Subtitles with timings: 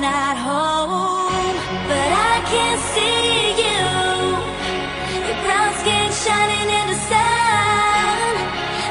[0.00, 1.56] not home,
[1.88, 3.84] but I can see you.
[5.28, 8.32] Your brown skin shining in the sun.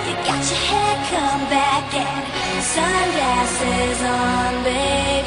[0.05, 5.18] You got your hair come back and sunglasses on, babe.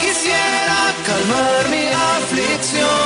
[0.00, 1.84] quisiera calmar mi
[2.16, 2.97] aflicción.